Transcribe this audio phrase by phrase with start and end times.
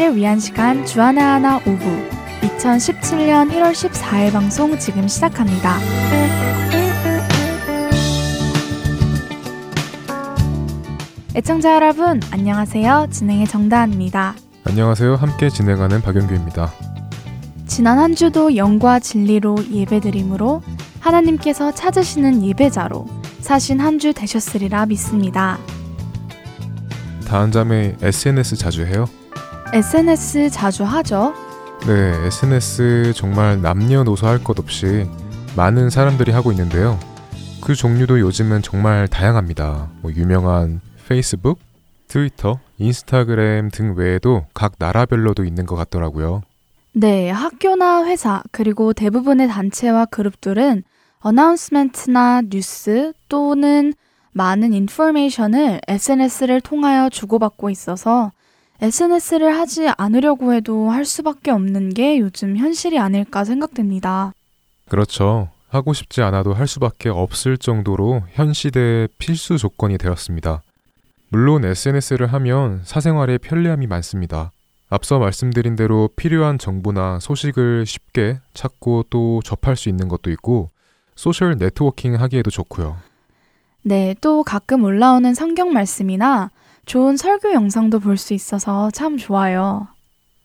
[0.00, 1.84] 씨를 위한 시간 주하나하나 오부
[2.40, 5.76] 2017년 1월 14일 방송 지금 시작합니다.
[11.34, 13.08] 애청자 여러분 안녕하세요.
[13.10, 14.34] 진행의 정다은입니다.
[14.64, 15.14] 안녕하세요.
[15.16, 16.72] 함께 진행하는 박영규입니다.
[17.66, 20.62] 지난 한 주도 영과 진리로 예배드림으로
[21.00, 23.06] 하나님께서 찾으시는 예배자로
[23.40, 25.58] 사신 한 주 되셨으리라 믿습니다.
[27.28, 29.06] 다한 자매 SNS 자주 해요?
[29.72, 31.32] SNS 자주 하죠.
[31.86, 35.06] 네, SNS 정말 남녀노소 할 것 없이
[35.56, 36.98] 많은 사람들이 하고 있는데요.
[37.62, 39.88] 그 종류도 요즘은 정말 다양합니다.
[40.02, 41.58] 뭐 유명한 페이스북,
[42.08, 46.42] 트위터, 인스타그램 등 외에도 각 나라별로도 있는 것 같더라고요.
[46.92, 50.82] 네, 학교나 회사, 그리고 대부분의 단체와 그룹들은
[51.20, 53.92] 어나운스멘트나 뉴스 또는
[54.32, 58.32] 많은 인포메이션을 SNS를 통하여 주고받고 있어서
[58.80, 64.32] SNS를 하지 않으려고 해도 할 수밖에 없는 게 요즘 현실이 아닐까 생각됩니다.
[64.88, 65.50] 그렇죠.
[65.68, 70.62] 하고 싶지 않아도 할 수밖에 없을 정도로 현 시대의 필수 조건이 되었습니다.
[71.28, 74.50] 물론 SNS를 하면 사생활에 편리함이 많습니다.
[74.88, 80.70] 앞서 말씀드린 대로 필요한 정보나 소식을 쉽게 찾고 또 접할 수 있는 것도 있고
[81.14, 82.96] 소셜 네트워킹 하기에도 좋고요.
[83.82, 86.50] 네, 또 가끔 올라오는 성경 말씀이나
[86.86, 89.88] 좋은 설교 영상도 볼 수 있어서 참 좋아요.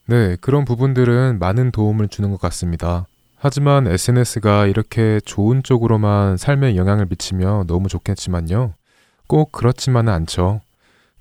[0.07, 3.07] 네, 그런 부분들은 많은 도움을 주는 것 같습니다.
[3.37, 8.73] 하지만 SNS가 이렇게 좋은 쪽으로만 삶에 영향을 미치며 너무 좋겠지만요.
[9.27, 10.61] 꼭 그렇지만은 않죠.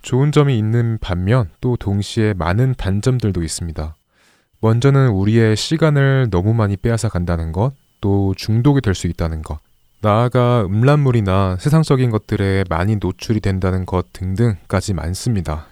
[0.02, 3.94] 좋은 점이 있는 반면 또 동시에 많은 단점들도 있습니다.
[4.60, 9.58] 먼저는 우리의 시간을 너무 많이 빼앗아 간다는 것, 또 중독이 될 수 있다는 것.
[10.04, 15.64] 나아가 음란물이나 세상적인 것들에 많이 노출이 된다는 것 등등까지 많습니다.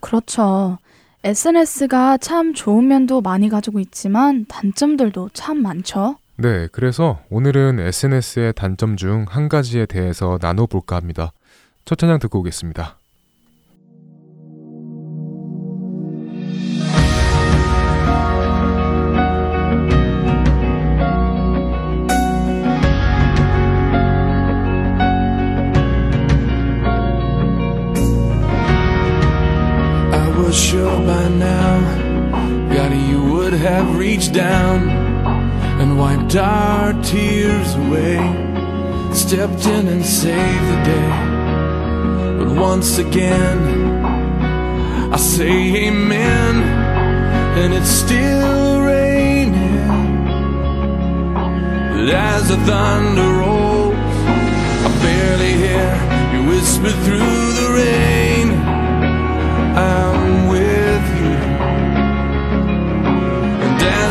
[0.00, 0.76] 그렇죠.
[1.24, 6.16] SNS가 참 좋은 면도 많이 가지고 있지만 단점들도 참 많죠.
[6.36, 11.32] 네, 그래서 오늘은 SNS의 단점 중 한 가지에 대해서 나눠볼까 합니다.
[11.86, 12.97] 첫 찬양 듣고 오겠습니다.
[33.58, 34.88] Have reached down
[35.80, 38.18] and wiped our tears away,
[39.12, 41.10] stepped in and saved the day.
[42.38, 43.58] But once again,
[45.12, 46.54] I say amen,
[47.58, 49.74] and it's still raining.
[51.94, 53.94] But as the thunder rolls,
[54.86, 55.90] I barely hear
[56.32, 58.48] you whisper through the rain.
[59.76, 60.27] I'm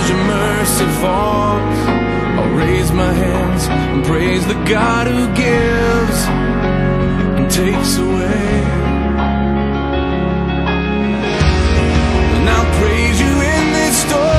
[0.09, 1.79] your mercy falls,
[2.38, 6.19] I'll raise my hands and praise the God who gives
[7.38, 8.53] and takes away.
[12.35, 14.36] And I'll praise you in this storm,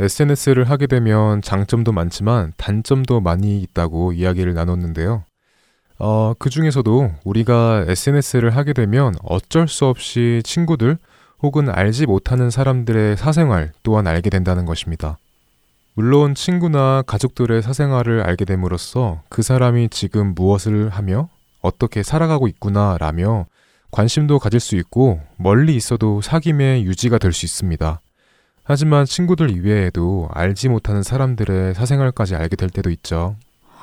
[0.00, 5.24] SNS를 하게 되면 장점도 많지만 단점도 많이 있다고 이야기를 나눴는데요.
[5.98, 10.96] 어, 그 중에서도 우리가 SNS를 하게 되면 어쩔 수 없이 친구들
[11.42, 15.18] 혹은 알지 못하는 사람들의 사생활 또한 알게 된다는 것입니다.
[15.92, 21.28] 물론 친구나 가족들의 사생활을 알게 됨으로써 그 사람이 지금 무엇을 하며
[21.60, 23.44] 어떻게 살아가고 있구나 라며
[23.90, 28.00] 관심도 가질 수 있고 멀리 있어도 사귐의 유지가 될 수 있습니다.
[28.70, 33.34] 하지만 친구들 이외에도 알지 못하는 사람들의 사생활까지 알게 될 때도 있죠.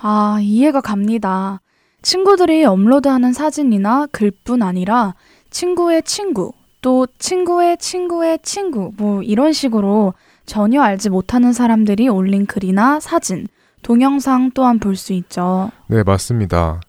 [0.02, 1.60] 아, 이해가 갑니다.
[2.02, 5.14] 친구들이 업로드하는 사진이나 글뿐 아니라
[5.50, 10.14] 친구의 친구, 또 친구의 친구의 친구, 뭐 이런 식으로
[10.46, 13.48] 전혀 알지 못하는 사람들이 올린 글이나 사진,
[13.82, 15.70] 동영상 또한 볼 수 있죠.
[15.88, 16.80] 네, 맞습니다.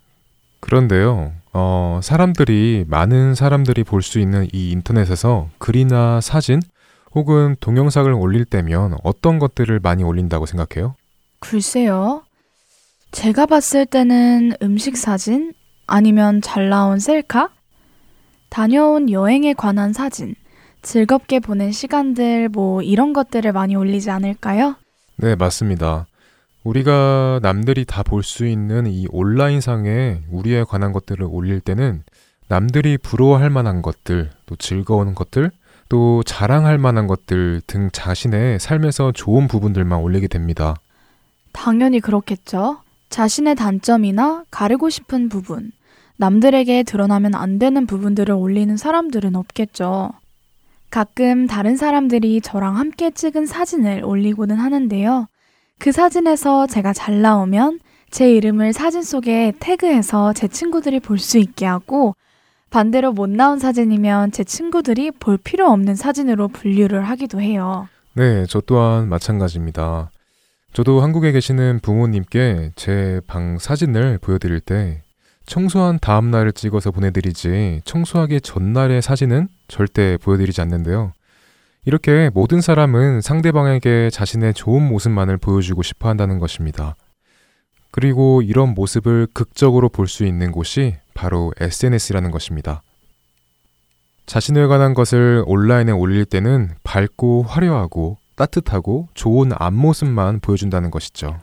[0.60, 6.60] 그런데요, 어, 사람들이, 많은 사람들이 볼 수 있는 이 인터넷에서 글이나 사진
[7.18, 10.94] 혹은 동영상을 올릴 때면 어떤 것들을 많이 올린다고 생각해요?
[11.40, 12.22] 글쎄요.
[13.10, 15.52] 제가 봤을 때는 음식 사진
[15.88, 17.48] 아니면 잘 나온 셀카?
[18.50, 20.36] 다녀온 여행에 관한 사진,
[20.82, 24.76] 즐겁게 보낸 시간들 뭐 이런 것들을 많이 올리지 않을까요?
[25.16, 26.06] 네, 맞습니다.
[26.62, 32.04] 우리가 남들이 다 볼 수 있는 이 온라인상에 우리에 관한 것들을 올릴 때는
[32.46, 35.50] 남들이 부러워할 만한 것들, 또 즐거운 것들,
[35.88, 40.76] 또 자랑할 만한 것들 등 자신의 삶에서 좋은 부분들만 올리게 됩니다.
[41.52, 42.78] 당연히 그렇겠죠.
[43.10, 45.72] 자신의 단점이나 가리고 싶은 부분,
[46.18, 50.10] 남들에게 드러나면 안 되는 부분들을 올리는 사람들은 없겠죠.
[50.90, 55.26] 가끔 다른 사람들이 저랑 함께 찍은 사진을 올리고는 하는데요.
[55.78, 57.80] 그 사진에서 제가 잘 나오면
[58.10, 62.14] 제 이름을 사진 속에 태그해서 제 친구들이 볼 수 있게 하고
[62.70, 67.88] 반대로 못 나온 사진이면 제 친구들이 볼 필요 없는 사진으로 분류를 하기도 해요.
[68.14, 70.10] 네, 저 또한 마찬가지입니다.
[70.72, 75.02] 저도 한국에 계시는 부모님께 제 방 사진을 보여드릴 때
[75.46, 81.12] 청소한 다음 날을 찍어서 보내드리지 청소하기 전날의 사진은 절대 보여드리지 않는데요.
[81.86, 86.96] 이렇게 모든 사람은 상대방에게 자신의 좋은 모습만을 보여주고 싶어 한다는 것입니다.
[87.90, 92.82] 그리고 이런 모습을 극적으로 볼 수 있는 곳이 바로 SNS라는 것입니다.
[94.26, 101.38] 자신에 관한 것을 온라인에 올릴 때는 밝고 화려하고 따뜻하고 좋은 앞모습만 보여준다는 것이죠.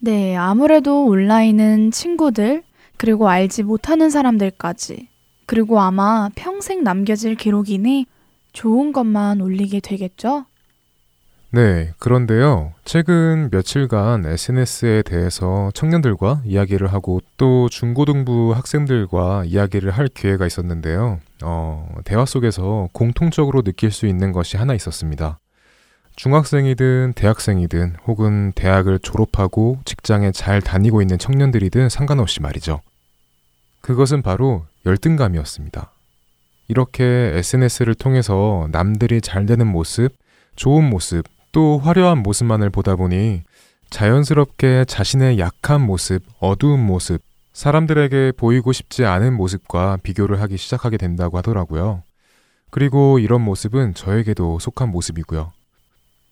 [0.00, 2.62] 네, 아무래도 온라인은 친구들,
[2.96, 5.08] 그리고 알지 못하는 사람들까지,
[5.46, 8.06] 그리고 아마 평생 남겨질 기록이니
[8.52, 10.46] 좋은 것만 올리게 되겠죠?
[11.52, 12.74] 네, 그런데요.
[12.84, 21.18] 최근 며칠간 SNS에 대해서 청년들과 이야기를 하고 또 중고등부 학생들과 이야기를 할 기회가 있었는데요.
[21.42, 25.40] 어, 대화 속에서 공통적으로 느낄 수 있는 것이 하나 있었습니다.
[26.14, 32.80] 중학생이든 대학생이든 혹은 대학을 졸업하고 직장에 잘 다니고 있는 청년들이든 상관없이 말이죠.
[33.80, 35.90] 그것은 바로 열등감이었습니다.
[36.68, 37.04] 이렇게
[37.34, 40.12] SNS를 통해서 남들이 잘 되는 모습,
[40.54, 43.42] 좋은 모습, 또 화려한 모습만을 보다 보니
[43.90, 51.38] 자연스럽게 자신의 약한 모습, 어두운 모습, 사람들에게 보이고 싶지 않은 모습과 비교를 하기 시작하게 된다고
[51.38, 52.02] 하더라고요.
[52.70, 55.52] 그리고 이런 모습은 저에게도 속한 모습이고요.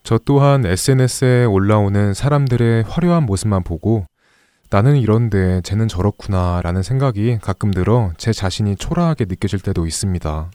[0.04, 4.06] 저 또한 SNS에 올라오는 사람들의 화려한 모습만 보고
[4.70, 10.50] 나는 이런데 쟤는 저렇구나 라는 생각이 가끔 들어 제 자신이 초라하게 느껴질 때도 있습니다.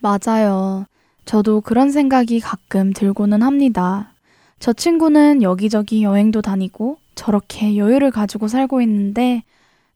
[0.00, 0.86] 맞아요.
[1.30, 4.10] 저도 그런 생각이 가끔 들고는 합니다.
[4.58, 9.44] 저 친구는 여기저기 여행도 다니고 저렇게 여유를 가지고 살고 있는데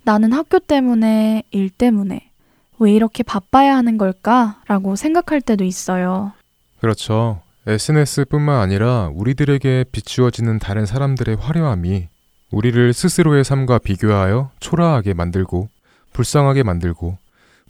[0.05, 2.31] 나는 학교 때문에, 일 때문에
[2.79, 4.61] 왜 이렇게 바빠야 하는 걸까?
[4.69, 6.31] 라고 생각할 때도 있어요.
[6.79, 7.41] 그렇죠.
[7.67, 12.07] SNS뿐만 아니라 우리들에게 비추어지는 다른 사람들의 화려함이
[12.53, 15.69] 우리를 스스로의 삶과 비교하여 초라하게 만들고
[16.12, 17.19] 불쌍하게 만들고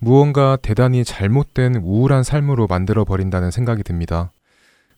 [0.04, 4.32] 무언가 대단히 잘못된 우울한 삶으로 만들어 버린다는 생각이 듭니다.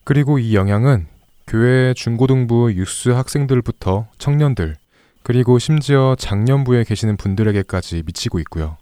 [0.03, 1.07] 그리고 이 영향은
[1.47, 4.75] 교회 중고등부 유스 학생들부터 청년들,
[5.23, 8.79] 그리고 심지어 장년부에 계시는 분들에게까지 미치고 있고요.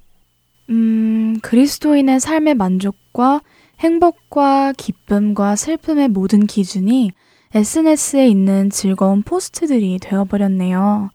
[0.70, 3.42] 음, 그리스도인의 삶의 만족과
[3.80, 7.12] 행복과 기쁨과 슬픔의 모든 기준이
[7.54, 11.10] SNS에 있는 즐거운 포스트들이 되어버렸네요.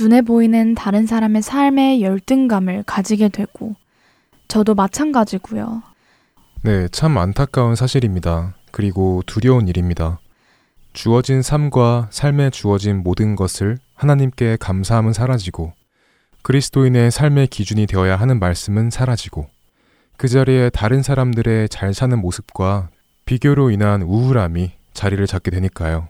[0.00, 3.76] 눈에 보이는 다른 사람의 삶의 열등감을 가지게 되고,
[4.54, 5.82] 저도 마찬가지고요.
[6.62, 8.54] 네, 참 안타까운 사실입니다.
[8.70, 10.20] 그리고 두려운 일입니다.
[10.92, 15.72] 주어진 삶과 삶에 주어진 모든 것을 하나님께 감사함은 사라지고,
[16.42, 19.48] 그리스도인의 삶의 기준이 되어야 하는 말씀은 사라지고,
[20.16, 22.90] 그 자리에 다른 사람들의 잘 사는 모습과
[23.24, 26.06] 비교로 인한 우울함이 자리를 잡게 되니까요.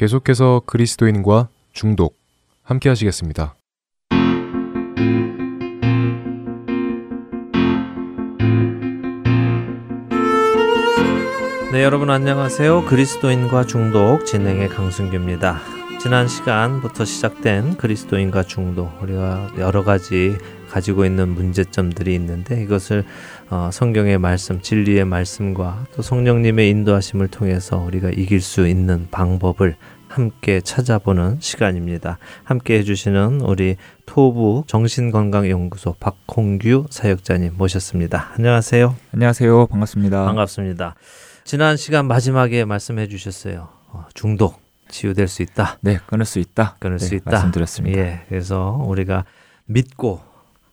[0.00, 2.16] 계속해서 그리스도인과 중독
[2.62, 3.54] 함께 하시겠습니다.
[11.70, 12.86] 네, 여러분 안녕하세요.
[12.86, 15.79] 그리스도인과 중독 진행의 강승규입니다.
[16.02, 20.34] 지난 시간부터 시작된 그리스도인과 중독 우리가 여러 가지
[20.70, 23.04] 가지고 있는 문제점들이 있는데 이것을
[23.50, 29.76] 어, 성경의 말씀, 진리의 말씀과 또 성령님의 인도하심을 통해서 우리가 이길 수 있는 방법을
[30.08, 32.16] 함께 찾아보는 시간입니다.
[32.44, 33.76] 함께 해주시는 우리
[34.06, 38.30] 토부 정신건강연구소 박홍규 사역자님 모셨습니다.
[38.38, 38.96] 안녕하세요.
[39.12, 39.66] 안녕하세요.
[39.66, 40.24] 반갑습니다.
[40.24, 40.94] 반갑습니다.
[41.44, 43.68] 지난 시간 마지막에 말씀해 주셨어요.
[43.88, 44.59] 어, 중독
[44.90, 45.78] 치유될 수 있다.
[45.80, 46.76] 네, 끊을 수 있다.
[46.78, 47.30] 끊을 네, 수 있다.
[47.30, 47.98] 말씀드렸습니다.
[47.98, 49.24] 예, 그래서 우리가
[49.66, 50.20] 믿고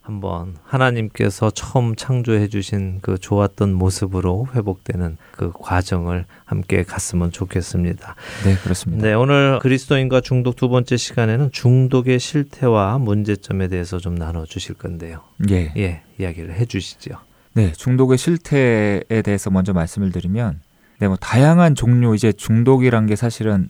[0.07, 8.15] 한번 하나님께서 처음 창조해 주신 그 좋았던 모습으로 회복되는 그 과정을 함께 갔으면 좋겠습니다.
[8.45, 9.05] 네, 그렇습니다.
[9.05, 15.24] 네, 오늘 그리스도인과 중독 두 번째 시간에는 중독의 실태와 문제점에 대해서 좀 나눠 주실 건데요.
[15.50, 15.73] 예.
[15.75, 17.17] 예, 이야기를 해 주시죠.
[17.53, 20.62] 네, 중독의 실태에 대해서 먼저 말씀을 드리면
[20.99, 23.69] 네, 뭐 다양한 종류 이제 중독이란 게 사실은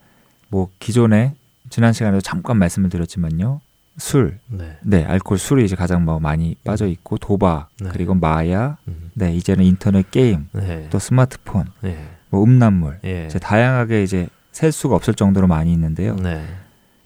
[0.50, 1.34] 뭐 기존에
[1.70, 3.62] 지난 시간에도 잠깐 말씀을 드렸지만요.
[3.98, 4.78] 술, 네.
[4.84, 7.90] 네, 알코올, 술이 이제 가장 뭐 많이 빠져 있고 도박, 네.
[7.92, 9.10] 그리고 마약, 음.
[9.16, 10.88] 네, 이제는 인터넷 게임, 네.
[10.92, 11.98] 또 스마트폰, 예.
[12.30, 13.26] 뭐 음란물, 예.
[13.26, 16.16] 이제 다양하게 이제 셀 수가 없을 정도로 많이 있는데요.
[16.16, 16.46] 네.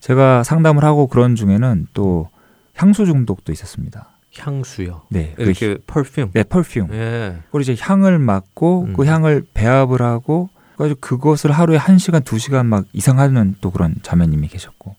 [0.02, 2.30] 제가 상담을 하고 그런 중에는 또
[2.76, 4.10] 향수 중독도 있었습니다.
[4.38, 5.04] 향수요.
[5.10, 6.32] 네, 그 이렇게 퍼퓸.
[6.34, 6.90] 네, 펄퓸.
[6.92, 7.38] 예.
[7.52, 8.94] 그리고 이제 향을 맡고 음.
[8.94, 10.50] 그 향을 배합을 하고
[10.82, 14.96] 그래서 그것을 하루에 한 시간 두 시간 막 이상하는 또 그런 자매님이 계셨고.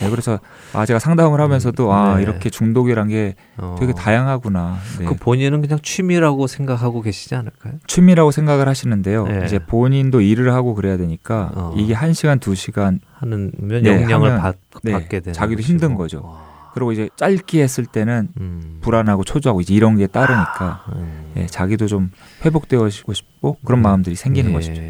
[0.00, 0.40] 네, 그래서
[0.72, 2.22] 아 제가 상담을 하면서도 아 네.
[2.22, 3.76] 이렇게 중독이란 게 어.
[3.78, 4.76] 되게 다양하구나.
[4.98, 5.04] 네.
[5.04, 7.74] 그 본인은 그냥 취미라고 생각하고 계시지 않을까요?
[7.86, 9.26] 취미라고 생각을 하시는데요.
[9.28, 9.44] 네.
[9.46, 11.74] 이제 본인도 일을 하고 그래야 되니까 어.
[11.76, 15.72] 이게 한 시간 두 시간 하는 면 네, 영향을 받, 네, 받게 되는 자기도 것이고.
[15.72, 16.22] 힘든 거죠.
[16.24, 16.43] 와.
[16.74, 18.78] 그리고 이제 짧게 했을 때는 음.
[18.80, 21.32] 불안하고 초조하고 이제 이런 게 따르니까 음.
[21.36, 22.10] 예, 자기도 좀
[22.44, 23.82] 회복되고 싶고 그런 음.
[23.82, 24.54] 마음들이 생기는 예.
[24.54, 24.82] 것이죠.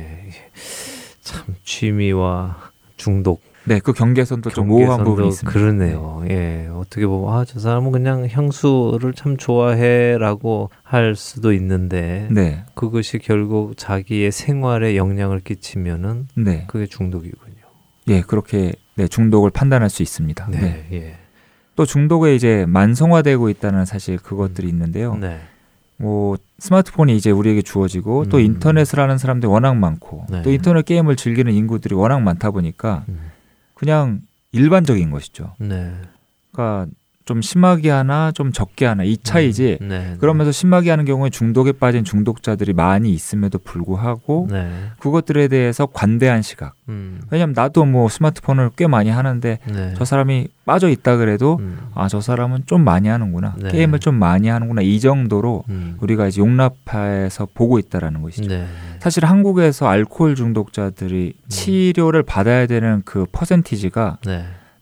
[1.22, 2.56] 참 취미와
[2.96, 5.58] 중독 네, 그 경계선도 좀 모호한 경계선도 부분이 있습니다.
[5.58, 6.24] 그러네요.
[6.28, 13.18] 예, 어떻게 보면 아 저 사람은 그냥 향수를 참 좋아해라고 할 수도 있는데 네, 그것이
[13.18, 17.54] 결국 자기의 생활에 영향을 끼치면은 네, 그게 중독이군요.
[18.08, 20.46] 예, 그렇게 네, 중독을 판단할 수 있습니다.
[20.50, 20.58] 네.
[20.60, 21.16] 네, 예,
[21.76, 25.16] 또 중독에 이제 만성화되고 있다는 사실 그것들이 있는데요.
[25.16, 25.40] 네,
[25.96, 28.42] 뭐 스마트폰이 이제 우리에게 주어지고 또 음.
[28.42, 30.42] 인터넷을 하는 사람들이 워낙 많고 네.
[30.42, 33.30] 또 인터넷 게임을 즐기는 인구들이 워낙 많다 보니까 음.
[33.74, 34.20] 그냥
[34.52, 35.54] 일반적인 것이죠.
[35.58, 35.92] 네,
[36.52, 36.86] 그러니까
[37.24, 39.78] 좀 심하게 하나 좀 적게 하나 이 차이지.
[39.80, 40.16] 네, 네.
[40.18, 46.74] 그러면서 심하게 하는 경우에 중독에 빠진 중독자들이 많이 있음에도 불구하고 네, 그것들에 대해서 관대한 시각.
[46.90, 51.78] 음, 왜냐면 나도 뭐 스마트폰을 꽤 많이 하는데 네, 저 사람이 빠져 있다 그래도 음,
[51.94, 53.70] 아저 사람은 좀 많이 하는구나 네.
[53.70, 58.48] 게임을 좀 많이 하는구나 이 정도로 음, 우리가 이제 용납해서 보고 있다라는 것이죠.
[58.48, 58.66] 네,
[58.98, 61.48] 사실 한국에서 알코올 중독자들이 음.
[61.48, 64.18] 치료를 받아야 되는 그 퍼센티지가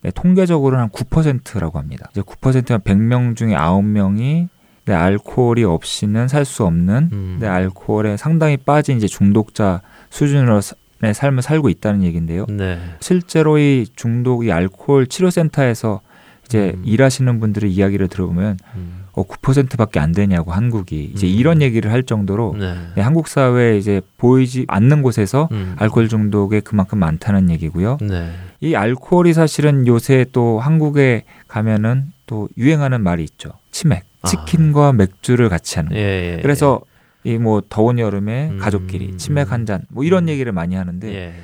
[0.02, 2.08] 네, 네, 통계적으로는 한 9%라고 합니다.
[2.12, 4.48] 이제 9%면 100명 중에 9명이
[4.84, 10.74] 네, 알코올이 없이는 살 수 없는 음, 네, 알코올에 상당히 빠진 이제 중독자 수준으로 사-
[11.04, 12.46] 의 삶을 살고 있다는 얘기인데요.
[12.48, 16.00] 네, 실제로 이 중독 이 알코올 치료 센터에서
[16.44, 16.82] 이제 음.
[16.84, 21.32] 일하시는 분들의 이야기를 들어보면 음, 어, 9%밖에 안 되냐고 한국이 이제 음.
[21.32, 26.60] 이런 얘기를 할 정도로 네, 네, 한국 사회에 이제 보이지 않는 곳에서 음, 알코올 중독에
[26.60, 27.98] 그만큼 많다는 얘기고요.
[28.00, 33.50] 네, 이 알코올이 사실은 요새 또 한국에 가면은 또 유행하는 말이 있죠.
[33.70, 34.04] 치맥.
[34.22, 34.28] 아.
[34.28, 35.92] 치킨과 맥주를 같이 하는.
[35.92, 36.00] 예, 거.
[36.38, 36.80] 예, 그래서
[37.24, 38.58] 이 뭐 더운 여름에 음.
[38.58, 40.28] 가족끼리 치맥 한 잔 뭐 이런 음.
[40.30, 41.34] 얘기를 많이 하는데 예,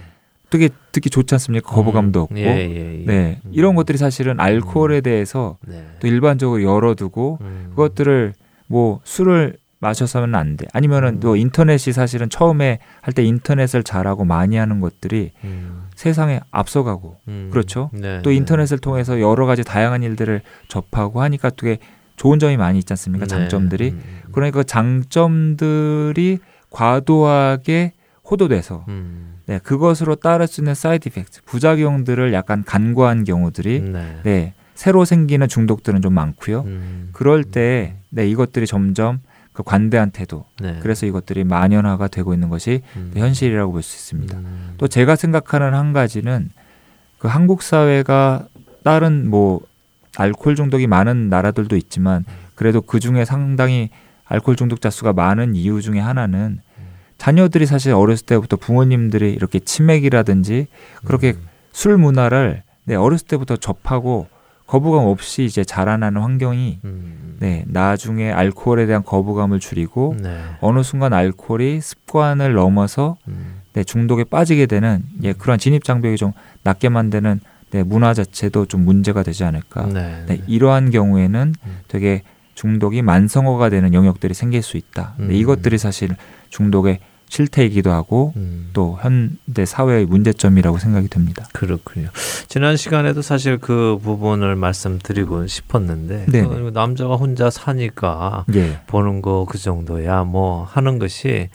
[0.50, 1.70] 되게 듣기 좋지 않습니까?
[1.70, 2.38] 거부감도 음, 없고.
[2.38, 3.04] 예, 예, 예.
[3.06, 3.40] 네.
[3.44, 3.50] 음.
[3.52, 5.84] 이런 것들이 사실은 알코올에 대해서 네.
[6.00, 7.66] 또 일반적으로 열어두고 음.
[7.70, 8.34] 그것들을
[8.66, 10.66] 뭐 술을 마셔서는 안 돼.
[10.72, 11.20] 아니면은 음.
[11.20, 17.48] 또 인터넷이 사실은 처음에 할 때 인터넷을 잘하고 많이 하는 것들이 음, 세상에 앞서가고 음.
[17.52, 17.90] 그렇죠.
[17.92, 18.36] 네, 또 네.
[18.36, 21.78] 인터넷을 통해서 여러 가지 다양한 일들을 접하고 하니까 되게
[22.16, 23.26] 좋은 점이 많이 있지 않습니까?
[23.26, 23.28] 네.
[23.28, 23.90] 장점들이.
[23.90, 26.38] 음, 그러니까 그 장점들이
[26.70, 27.92] 과도하게
[28.28, 29.37] 호도돼서 음.
[29.48, 34.20] 네, 그것으로 따를 수 있는 side effect, 부작용들을 약간 간과한 경우들이 네.
[34.22, 36.60] 네, 새로 생기는 중독들은 좀 많고요.
[36.66, 37.08] 음.
[37.12, 39.20] 그럴 때 네, 이것들이 점점
[39.54, 40.78] 그 관대한 태도, 네.
[40.82, 43.12] 그래서 이것들이 만연화가 되고 있는 것이 음.
[43.16, 44.36] 현실이라고 볼 수 있습니다.
[44.36, 44.74] 음.
[44.76, 46.50] 또 제가 생각하는 한 가지는
[47.18, 48.46] 그 한국 사회가
[48.84, 49.60] 다른 뭐
[50.18, 53.88] 알코올 중독이 많은 나라들도 있지만 그래도 그 중에 상당히
[54.26, 56.60] 알코올 중독자 수가 많은 이유 중에 하나는
[57.18, 60.68] 자녀들이 사실 어렸을 때부터 부모님들이 이렇게 치맥이라든지
[61.04, 61.48] 그렇게 음.
[61.72, 64.28] 술 문화를 네, 어렸을 때부터 접하고
[64.66, 67.36] 거부감 없이 이제 자라나는 환경이 음.
[67.40, 70.38] 네, 나중에 알코올에 대한 거부감을 줄이고 네.
[70.60, 73.62] 어느 순간 알코올이 습관을 넘어서 음.
[73.72, 78.84] 네, 중독에 빠지게 되는 예, 그런 진입 장벽이 좀 낮게 만드는 네, 문화 자체도 좀
[78.84, 79.86] 문제가 되지 않을까.
[79.86, 80.24] 네.
[80.26, 81.78] 네, 이러한 경우에는 음.
[81.88, 82.22] 되게
[82.54, 85.14] 중독이 만성화가 되는 영역들이 생길 수 있다.
[85.18, 85.32] 네, 음.
[85.32, 86.10] 이것들이 사실
[86.50, 88.70] 중독의 실태이기도 하고 음.
[88.72, 91.46] 또 현대 사회의 문제점이라고 생각이 듭니다.
[91.52, 92.08] 그렇군요.
[92.48, 96.42] 지난 시간에도 사실 그 부분을 말씀드리고 싶었는데 네.
[96.42, 98.80] 그 남자가 혼자 사니까 예.
[98.86, 101.48] 보는 거 그 정도야 뭐 하는 것이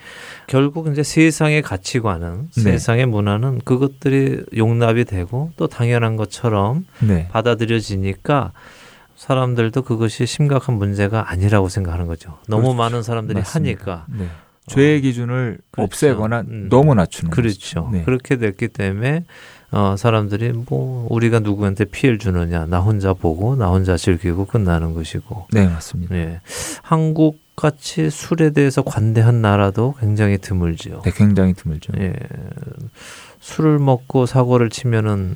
[0.48, 2.62] 결국 이제 세상의 가치관은 네.
[2.62, 7.28] 세상의 문화는 그것들이 용납이 되고 또 당연한 것처럼 네.
[7.32, 8.52] 받아들여지니까
[9.16, 12.38] 사람들도 그것이 심각한 문제가 아니라고 생각하는 거죠.
[12.48, 12.78] 너무 그렇죠.
[12.78, 13.92] 많은 사람들이 맞습니다.
[13.92, 14.28] 하니까 네.
[14.68, 15.86] 죄의 기준을 그렇죠.
[15.86, 16.68] 없애거나 음.
[16.70, 17.90] 너무 낮추는 그렇죠.
[17.92, 18.04] 네.
[18.04, 19.26] 그렇게 됐기 때문에
[19.72, 25.48] 어, 사람들이 뭐 우리가 누구한테 피해를 주느냐 나 혼자 보고 나 혼자 즐기고 끝나는 것이고
[25.52, 26.16] 네, 맞습니다.
[26.16, 26.42] 예.
[26.84, 31.02] 한국 같이 술에 대해서 관대한 나라도 굉장히 드물지요.
[31.04, 31.94] 네, 굉장히 드물죠.
[32.00, 32.14] 예.
[33.40, 35.34] 술을 먹고 사고를 치면은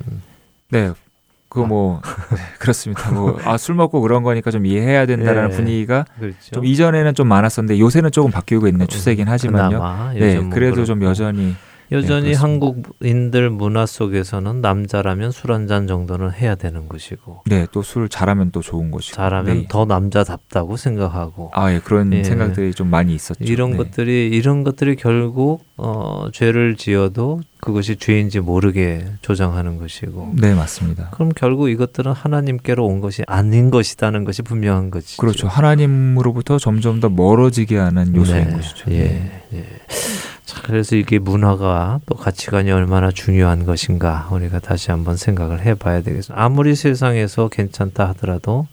[0.70, 0.92] 네.
[1.48, 2.02] 그뭐
[2.58, 3.10] 그렇습니다.
[3.10, 5.56] 뭐아술 먹고 그런 거니까 좀 이해해야 된다라는 예.
[5.56, 6.36] 분위기가 그렇죠.
[6.52, 9.78] 좀 이전에는 좀 많았었는데 요새는 조금 바뀌고 있는 추세긴 하지만요.
[9.78, 11.10] 그나마 네, 요즘은 그래도 좀 그렇고.
[11.10, 11.56] 여전히
[11.90, 12.34] 여전히 네.
[12.34, 18.50] 한국인들 문화 속에서는 남자라면 술 한 잔 정도는 해야 되는 것이고 네, 또 술 잘하면
[18.52, 19.16] 또 좋은 것이고.
[19.16, 19.66] 잘하면 네.
[19.68, 22.22] 더 남자답다고 생각하고 아, 예, 그런 예.
[22.24, 23.42] 생각들이 좀 많이 있었죠.
[23.44, 23.76] 이런 네.
[23.78, 31.10] 것들이 이런 것들이 결국 어, 죄를 지어도 그것이 죄인지 모르게 조장하는 것이고 네, 맞습니다.
[31.10, 35.20] 그럼 결국 이것들은 하나님께로 온 것이 아닌 것이다는 것이 분명한 것이죠.
[35.20, 35.48] 그렇죠.
[35.48, 38.90] 하나님으로부터 점점 더 멀어지게 하는 요소인 네, 것이죠.
[38.90, 39.42] 예, 네.
[39.54, 39.64] 예.
[40.68, 46.34] 자, 그래서 이게 문화가 또 가치관이 얼마나 중요한 것인가 우리가 다시 한번 생각을 해봐야 되겠습니다.
[46.42, 48.66] 아무리 세상에서 괜찮다 하더라도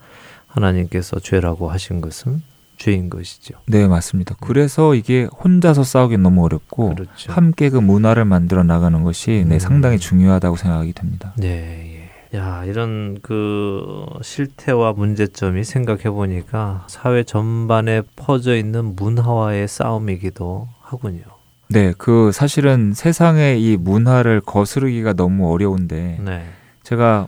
[0.48, 2.42] 하나님께서 죄라고 하신 것은
[2.78, 3.56] 죄인 것이죠.
[3.68, 4.36] 네, 맞습니다.
[4.42, 7.32] 그래서 이게 혼자서 싸우기 너무 어렵고 그렇죠.
[7.32, 9.60] 함께 그 문화를 만들어 나가는 것이 네, 음.
[9.60, 11.34] 상당히 중요하다고 생각이 됩니다.
[11.38, 12.38] 네, 예.
[12.38, 21.35] 야, 이런 그 실태와 문제점이 생각해 보니까 사회 전반에 퍼져 있는 문화와의 싸움이기도 하군요.
[21.68, 26.46] 네, 그 사실은 세상의 이 문화를 거스르기가 너무 어려운데 네.
[26.84, 27.28] 제가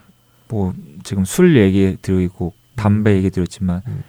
[0.49, 0.73] 뭐
[1.03, 4.03] 지금 술 얘기 드리고 담배 얘기 드렸지만 음.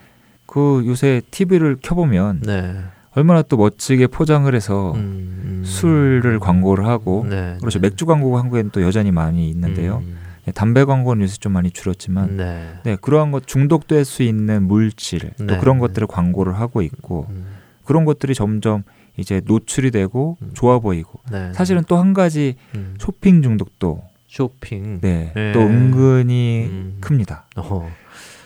[0.46, 2.76] 그 요새 TV를 켜보면 네.
[3.12, 5.00] 얼마나 또 멋지게 포장을 해서 음,
[5.44, 5.62] 음.
[5.64, 7.56] 술을 광고를 하고 네.
[7.60, 7.88] 그렇죠 네.
[7.88, 10.02] 맥주 광고가 한국에는 또 여전히 많이 있는데요.
[10.06, 12.68] 음, 네, 담배 광고는 요새 좀 많이 줄었지만 네.
[12.84, 15.58] 네 그러한 것 중독될 수 있는 물질 또 네.
[15.58, 17.46] 그런 것들을 광고를 하고 있고 음,
[17.84, 18.84] 그런 것들이 점점
[19.18, 20.50] 이제 노출이 되고 음.
[20.54, 21.52] 좋아 보이고 네.
[21.52, 25.00] 사실은 또 한 가지 음, 쇼핑 중독도 쇼핑.
[25.00, 25.52] 네, 네.
[25.52, 26.98] 또 은근히 음.
[27.00, 27.46] 큽니다.
[27.56, 27.90] 어.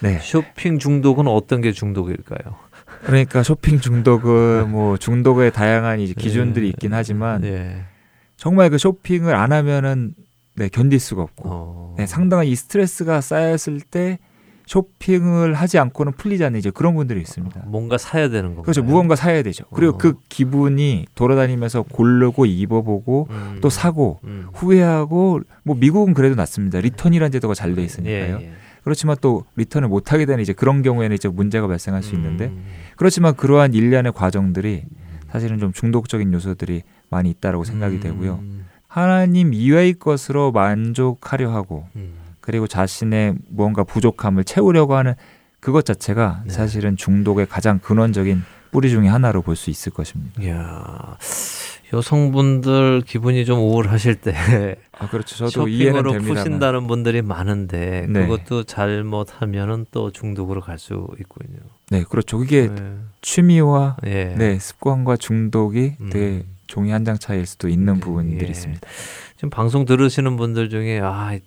[0.00, 0.18] 네.
[0.20, 2.54] 쇼핑 중독은 어떤 게 중독일까요?
[3.04, 7.84] 그러니까 쇼핑 중독은 뭐 중독의 다양한 이제 기준들이 있긴 하지만 예.
[8.36, 10.14] 정말 그 쇼핑을 안 하면은
[10.54, 11.94] 네, 견딜 수가 없고 어.
[11.98, 14.18] 네, 상당한 이 스트레스가 쌓였을 때
[14.66, 17.62] 쇼핑을 하지 않고는 풀리지 않는 이제 그런 분들이 있습니다.
[17.66, 18.62] 뭔가 사야 되는 건가요?
[18.62, 18.82] 그렇죠.
[18.82, 19.64] 무언가 사야 되죠.
[19.72, 19.98] 그리고 어.
[19.98, 23.58] 그 기분이 돌아다니면서 고르고 입어보고 음.
[23.60, 24.46] 또 사고 음.
[24.52, 26.80] 후회하고 뭐 미국은 그래도 낫습니다.
[26.80, 28.38] return이라는 제도가 잘 돼 있으니까요.
[28.40, 28.52] 예, 예.
[28.84, 32.64] 그렇지만 또 리턴을 못 하게 되는 이제 그런 경우에는 이제 문제가 발생할 수 있는데 음.
[32.96, 34.84] 그렇지만 그러한 일련의 과정들이
[35.30, 38.00] 사실은 좀 중독적인 요소들이 많이 있다라고 생각이 음.
[38.00, 38.40] 되고요.
[38.88, 42.14] 하나님 이외의 것으로 만족하려 하고 음.
[42.42, 45.14] 그리고 자신의 무언가 부족함을 채우려고 하는
[45.60, 46.52] 그것 자체가 네.
[46.52, 50.42] 사실은 중독의 가장 근원적인 뿌리 중의 하나로 볼 수 있을 것입니다.
[50.42, 51.16] 이야.
[51.92, 54.34] 여성분들 기분이 좀 우울하실 때
[54.98, 55.36] 아, 그렇죠.
[55.36, 56.12] 저도 쇼핑으로.
[56.20, 58.26] 푸신다는 분들이 많은데 네.
[58.26, 61.58] 그것도 잘못하면은 또 중독으로 갈 수 있군요.
[61.90, 62.38] 네, 그렇죠.
[62.38, 62.96] 그게 네.
[63.20, 64.34] 취미와 예.
[64.36, 66.10] 네, 습관과 중독이 음.
[66.10, 68.50] 되게 종이 한 장 차이일 수도 있는 네, 부분들이 예.
[68.50, 68.80] 있습니다.
[69.36, 71.38] 지금 방송 들으시는 분들 중에 아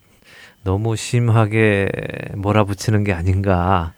[0.65, 1.88] 너무 심하게
[2.34, 3.93] 몰아붙이는 게 아닌가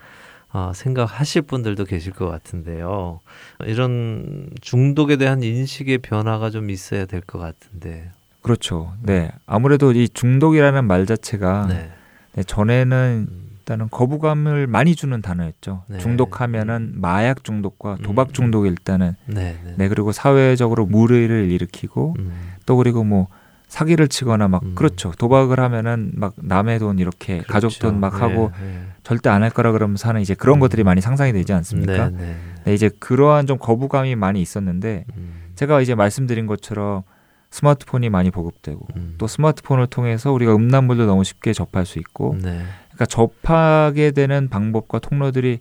[0.54, 3.22] 어, 생각하실 분들도 계실 것 같은데요.
[3.66, 8.12] 이런 중독에 대한 인식의 변화가 좀 있어야 될 것 같은데.
[8.42, 8.94] 그렇죠.
[9.02, 11.90] 네, 아무래도 이 중독이라는 말 자체가 네.
[12.34, 15.84] 네, 전에는 음, 일단은 거부감을 많이 주는 단어였죠.
[15.88, 15.98] 네.
[16.00, 18.34] 중독하면은 마약 중독과 도박 음.
[18.34, 19.74] 중독이 일단은 네, 네.
[19.78, 22.32] 네 그리고 사회적으로 무리를 일으키고 음,
[22.66, 23.28] 또 그리고 뭐
[23.68, 24.76] 사기를 치거나 막 음.
[24.76, 27.90] 그렇죠 도박을 하면은 막 남의 돈 이렇게 가족 그렇죠.
[27.90, 28.88] 돈막 네, 하고 네.
[29.04, 30.60] 절대 안 할 거라 그러면서 하는 이제 그런 음.
[30.62, 32.10] 것들이 많이 상상이 되지 않습니까?
[32.10, 32.36] 네, 네.
[32.66, 37.04] 네, 이제 그러한 좀 거부감이 많이 있었는데 음, 제가 이제 말씀드린 것처럼
[37.52, 39.16] 스마트폰이 많이 보급되고 음.
[39.18, 42.62] 또 스마트폰을 통해서 우리가 음란물도 너무 쉽게 접할 수 있고 네.
[42.88, 45.60] 그러니까 접하게 되는 방법과 통로들이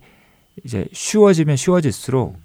[0.65, 2.37] 이제 쉬워지면 쉬워질수록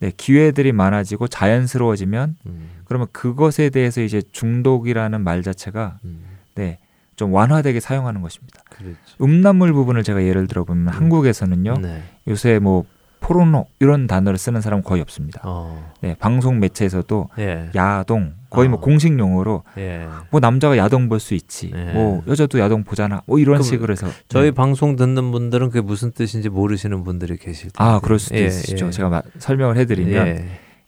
[0.00, 2.70] 네, 기회들이 많아지고 자연스러워지면 음.
[2.84, 6.24] 그러면 그것에 대해서 이제 중독이라는 말 자체가 음.
[6.54, 6.78] 네,
[7.16, 8.62] 좀 완화되게 사용하는 것입니다.
[8.70, 8.96] 그렇죠.
[9.20, 11.74] 음란물 부분을 제가 예를 들어 보면 한국에서는요.
[11.82, 12.02] 네.
[12.28, 12.86] 요새 뭐
[13.30, 15.40] 포르노 이런 단어를 쓰는 사람 은 거의 없습니다.
[15.44, 15.92] 어.
[16.00, 17.70] 네, 방송 매체에서도 예.
[17.76, 18.80] 야동 거의 뭐 어.
[18.80, 20.06] 공식 용어로 예.
[20.30, 21.92] 뭐 남자가 야동 볼 수 있지, 네.
[21.92, 24.50] 뭐 여자도 야동 보잖아, 뭐 이런 식으로 해서 저희 네.
[24.50, 27.76] 방송 듣는 분들은 그게 무슨 뜻인지 모르시는 분들이 계실 텐데.
[27.78, 28.86] 아 그럴 수도 예, 있죠.
[28.86, 28.90] 예.
[28.90, 30.44] 제가 마- 설명을 해드리면 예.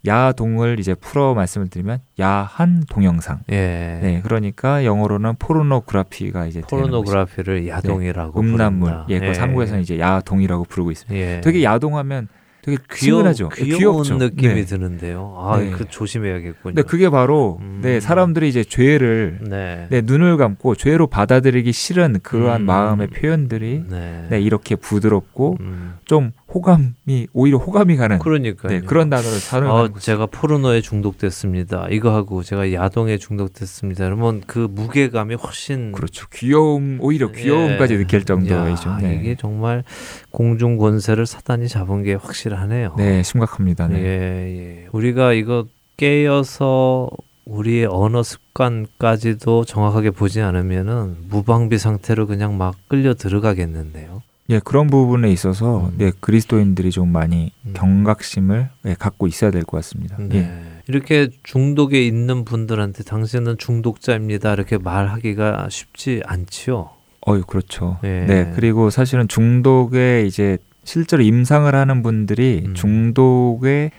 [0.07, 3.41] 야동을 이제 풀어 말씀을 드리면 야한 동영상.
[3.51, 3.99] 예.
[4.03, 6.61] 네, 그러니까 영어로는 포르노그라피가 이제.
[6.63, 8.91] 포르노그라피를 야동이라고 음란물.
[8.91, 9.07] 부른다.
[9.11, 11.17] 예, 그 한국에서는 이제 야동이라고 부르고 있습니다.
[11.17, 11.41] 예.
[11.41, 12.29] 되게 야동하면
[12.63, 13.51] 되게 귀여, 친근하죠.
[13.59, 14.19] 예, 귀여운.
[14.19, 14.65] 느낌이 네.
[14.65, 15.35] 드는데요.
[15.37, 15.71] 아, 네.
[15.71, 16.75] 그 조심해야겠군요.
[16.75, 17.81] 근데 그게 바로 음.
[17.83, 19.89] 네 사람들이 이제 죄를 네.
[19.91, 22.67] 네, 눈을 감고 죄로 받아들이기 싫은 그러한 음.
[22.67, 24.27] 마음의 표현들이 네.
[24.31, 25.95] 네, 이렇게 부드럽고 음.
[26.05, 28.73] 좀 호감이 오히려 호감이 가는 그러니까요.
[28.73, 29.99] 네, 그런 단어를 사용하는 어.
[29.99, 31.89] 제가 포르노에 중독됐습니다.
[31.91, 34.05] 이거 하고 제가 야동에 중독됐습니다.
[34.05, 36.27] 그러면 그 무게감이 훨씬 그렇죠.
[36.33, 37.99] 귀여움 오히려 귀여움까지 예.
[37.99, 38.91] 느낄 정도이죠.
[38.91, 39.19] 야, 네.
[39.21, 39.83] 이게 정말
[40.31, 42.95] 공중 권세를 사단이 잡은 게 확실하네요.
[42.99, 43.89] 네, 심각합니다.
[43.89, 43.99] 네.
[43.99, 44.87] 예, 예.
[44.93, 47.09] 우리가 이거 깨어서
[47.45, 54.23] 우리의 언어 습관까지도 정확하게 보지 않으면은 무방비 상태로 그냥 막 끌려 들어가겠는데요.
[54.53, 55.95] 예, 그런 부분에 있어서 음.
[55.97, 57.73] 네, 그리스도인들이 좀 많이 음.
[57.75, 60.17] 경각심을 예, 갖고 있어야 될 것 같습니다.
[60.19, 60.37] 네.
[60.39, 60.83] 예.
[60.89, 64.53] 이렇게 중독에 있는 분들한테 당신은 중독자입니다.
[64.53, 66.91] 이렇게 말하기가 쉽지 않지요.
[67.29, 67.99] 어유 그렇죠.
[68.05, 68.25] 예.
[68.27, 72.75] 네, 그리고 사실은 중독에 이제 실제로 임상을 하는 분들이 음.
[72.75, 73.93] 중독의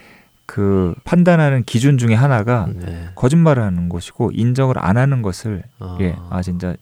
[0.46, 3.08] 그 판단하는 기준 중에 하나가 네.
[3.14, 5.96] 거짓말을 하는 것이고 인정을 안 하는 것을 아.
[6.02, 6.76] 예, 아 진짜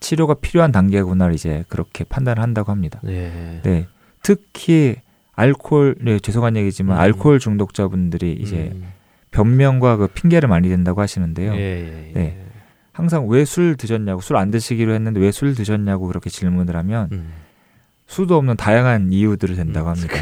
[0.00, 3.00] 치료가 필요한 단계구나 이제 그렇게 판단을 한다고 합니다.
[3.02, 3.60] 네.
[3.64, 3.86] 네,
[4.22, 4.96] 특히
[5.34, 7.00] 알코올, 네, 죄송한 얘기지만 음.
[7.00, 8.88] 알코올 중독자분들이 이제 음.
[9.30, 11.54] 변명과 그 핑계를 많이 댄다고 하시는데요.
[11.54, 12.12] 예, 예, 예.
[12.14, 12.44] 네.
[12.92, 17.32] 항상 왜 술 드셨냐고 술 안 드시기로 했는데 왜 술 드셨냐고 그렇게 질문을 하면 음.
[18.06, 19.94] 수도 없는 다양한 이유들을 댄다고 음.
[19.94, 20.14] 합니다.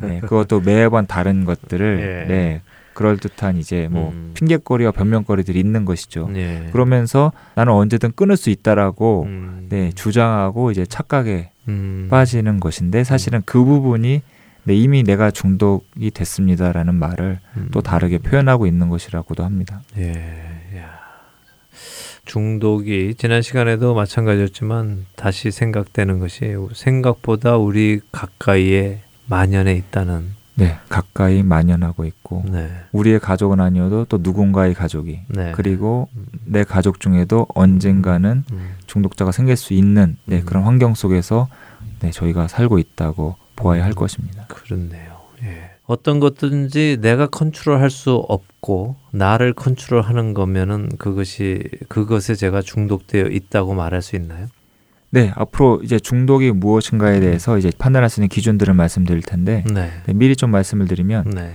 [0.00, 2.32] 네, 그것도 매번 다른 것들을 예.
[2.32, 2.62] 네,
[2.94, 4.32] 그럴 듯한 이제 뭐 음.
[4.34, 6.30] 핑계거리와 변명거리들이 있는 것이죠.
[6.34, 6.68] 예.
[6.72, 9.66] 그러면서 나는 언제든 끊을 수 있다라고 음.
[9.68, 12.08] 네, 주장하고 이제 착각에 음.
[12.10, 14.22] 빠지는 것인데 사실은 그 부분이
[14.64, 17.68] 네, 이미 내가 중독이 됐습니다라는 말을 음.
[17.72, 19.82] 또 다르게 표현하고 있는 것이라고도 합니다.
[19.98, 20.12] 예.
[20.76, 21.02] 야.
[22.24, 32.04] 중독이 지난 시간에도 마찬가지였지만 다시 생각되는 것이 생각보다 우리 가까이에 만연해 있다는 네, 가까이 만연하고
[32.04, 32.70] 있고 네.
[32.92, 35.52] 우리의 가족은 아니어도 또 누군가의 가족이 네.
[35.54, 36.08] 그리고
[36.44, 38.70] 내 가족 중에도 언젠가는 음.
[38.86, 40.44] 중독자가 생길 수 있는 네, 음.
[40.44, 41.48] 그런 환경 속에서
[42.00, 43.94] 네, 저희가 살고 있다고 보아야 할 음.
[43.94, 44.46] 것입니다.
[44.48, 45.20] 그렇네요.
[45.42, 45.70] 예.
[45.86, 54.02] 어떤 것든지 내가 컨트롤할 수 없고 나를 컨트롤하는 거면은 그것이 그것에 제가 중독되어 있다고 말할
[54.02, 54.48] 수 있나요?
[55.14, 59.90] 네, 앞으로 이제 중독이 무엇인가에 대해서 이제 판단할 수 있는 기준들을 말씀드릴 텐데 네.
[60.06, 61.52] 네, 미리 좀 말씀을 드리면 네.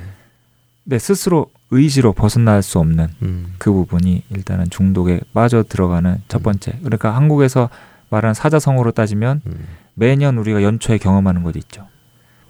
[0.84, 3.56] 네, 스스로 의지로 벗어날 수 없는 음.
[3.58, 6.74] 그 부분이 일단은 중독에 빠져 들어가는 첫 번째.
[6.84, 7.70] 그러니까 한국에서
[8.10, 9.66] 말하는 사자성어로 따지면 음.
[9.96, 11.88] 매년 우리가 연초에 경험하는 것 있죠.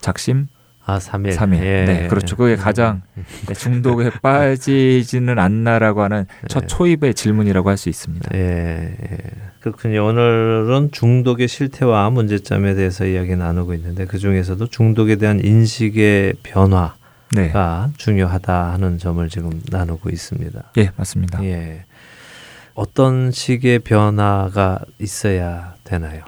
[0.02, 0.50] 작심
[0.88, 1.34] 아, 3일.
[1.34, 2.38] 삼일 네, 그렇죠.
[2.38, 3.02] 그게 가장
[3.46, 6.68] 네, 중독에 빠지지는 않나라고 하는 첫 네.
[6.68, 8.32] 초입의 질문이라고 할 수 있습니다.
[8.34, 9.18] 예, 예.
[9.60, 10.06] 그렇군요.
[10.08, 16.96] 오늘은 중독의 실태와 문제점에 대해서 이야기 나누고 있는데 그 중에서도 중독에 대한 인식의 변화가
[17.34, 17.52] 네.
[17.98, 20.72] 중요하다 하는 점을 지금 나누고 있습니다.
[20.78, 21.44] 예, 맞습니다.
[21.44, 21.84] 예.
[22.76, 26.22] 어떤 식의 변화가 있어야 되나요?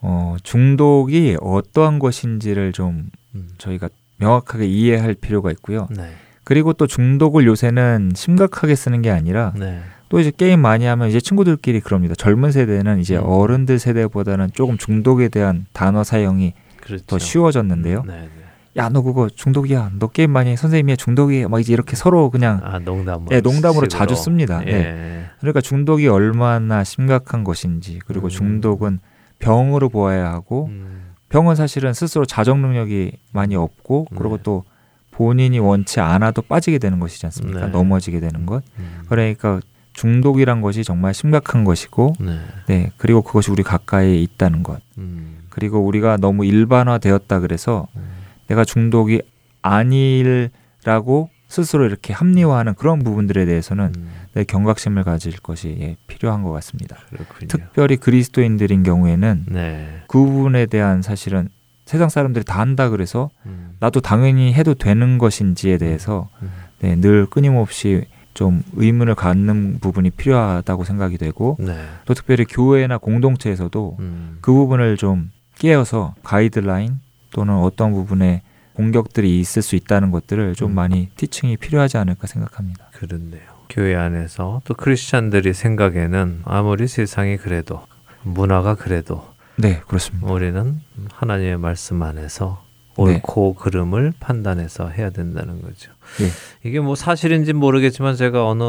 [0.00, 3.10] 어, 중독이 어떠한 것인지를 좀 음.
[3.58, 5.88] 저희가 명확하게 이해할 필요가 있고요.
[5.90, 6.10] 네.
[6.44, 9.80] 그리고 또 중독을 요새는 심각하게 쓰는 게 아니라 네.
[10.08, 12.14] 또 이제 게임 많이 하면 이제 친구들끼리 그럽니다.
[12.14, 13.24] 젊은 세대는 이제 음.
[13.24, 17.04] 어른들 세대보다는 조금 중독에 대한 단어 사용이 그렇죠.
[17.06, 18.04] 더 쉬워졌는데요.
[18.06, 18.28] 네, 네.
[18.76, 19.92] 야, 너 그거 중독이야.
[19.98, 20.56] 너 게임 많이 해.
[20.56, 21.48] 선생님이 중독이야.
[21.48, 23.34] 막 이제 이렇게 서로 그냥 아, 농담으로.
[23.34, 23.88] 예, 농담으로 식으로.
[23.88, 24.60] 자주 씁니다.
[24.66, 25.26] 예.
[25.40, 28.30] 그러니까 중독이 얼마나 심각한 것인지 그리고 음.
[28.30, 28.98] 중독은
[29.38, 31.03] 병으로 보아야 하고 음.
[31.34, 34.42] 병은 사실은 스스로 자정 능력이 많이 없고 그리고 네.
[34.44, 34.62] 또
[35.10, 37.66] 본인이 원치 않아도 빠지게 되는 것이지 않습니까?
[37.66, 37.72] 네.
[37.72, 38.62] 넘어지게 되는 것.
[38.78, 39.02] 음.
[39.08, 39.60] 그러니까
[39.94, 42.38] 중독이란 것이 정말 심각한 것이고 네.
[42.68, 45.38] 네 그리고 그것이 우리 가까이에 있다는 것 음.
[45.48, 48.02] 그리고 우리가 너무 일반화되었다 그래서 음.
[48.46, 49.20] 내가 중독이
[49.60, 56.50] 아니라고 스스로 이렇게 합리화하는 그런 부분들에 대해서는 음, 네, 경각심을 가질 것이 예, 필요한 것
[56.50, 56.96] 같습니다.
[57.10, 57.46] 그렇군요.
[57.46, 60.02] 특별히 그리스도인들인 경우에는 네.
[60.08, 61.48] 그 부분에 대한 사실은
[61.84, 67.26] 세상 사람들이 다 한다 그래서 음, 나도 당연히 해도 되는 것인지에 대해서 음, 네, 늘
[67.26, 71.76] 끊임없이 좀 의문을 갖는 부분이 필요하다고 생각이 되고 네.
[72.04, 76.98] 또 특별히 교회나 공동체에서도 음, 그 부분을 좀 깨어서 가이드라인
[77.30, 78.42] 또는 어떤 부분에
[78.74, 80.74] 공격들이 있을 수 있다는 것들을 좀 음.
[80.74, 82.88] 많이 티칭이 필요하지 않을까 생각합니다.
[82.92, 83.42] 그렇네요.
[83.68, 87.82] 교회 안에서 또 크리스찬들이 생각에는 아무리 세상이 그래도
[88.22, 90.30] 문화가 그래도 네, 그렇습니다.
[90.30, 90.80] 우리는
[91.12, 92.62] 하나님의 말씀 안에서
[92.98, 93.02] 네.
[93.02, 95.90] 옳고 그름을 판단해서 해야 된다는 거죠.
[96.20, 96.68] 예.
[96.68, 98.62] 이게 뭐 사실인지 모르겠지만 제가 어느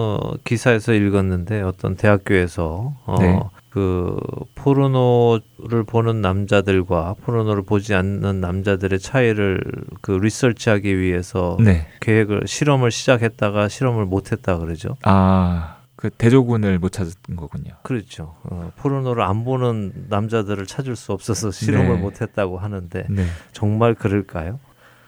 [0.43, 3.39] 기사에서 읽었는데 어떤 대학교에서 어, 네.
[3.75, 4.17] 그
[4.55, 9.59] 포르노를 보는 남자들과 포르노를 보지 않는 남자들의 차이를
[9.99, 11.85] 그 리서치하기 위해서 네.
[11.99, 14.95] 계획을 실험을 시작했다가 실험을 못했다 그러죠.
[15.03, 17.73] 아, 그 대조군을 못 찾은 거군요.
[17.83, 18.35] 그렇죠.
[18.43, 22.01] 어, 포르노를 안 보는 남자들을 찾을 수 없어서 실험을 네.
[22.01, 23.25] 못했다고 하는데 네.
[23.51, 24.61] 정말 그럴까요?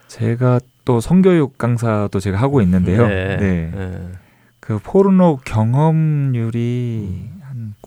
[0.07, 3.07] 제가 또 성교육 강사도 제가 하고 있는데요.
[3.07, 3.37] 네.
[3.37, 3.71] 네.
[3.73, 4.11] 네.
[4.59, 7.36] 그 포르노 경험률이 한